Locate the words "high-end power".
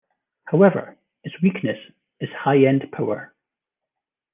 2.43-3.35